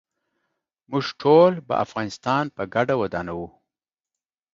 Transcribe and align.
موږ 0.91 1.05
ټول 1.21 1.51
به 1.67 1.75
افغانستان 1.85 2.43
په 2.55 2.63
ګډه 2.73 2.95
ودانوو. 3.01 3.47